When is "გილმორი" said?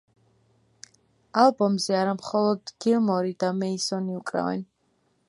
2.87-3.37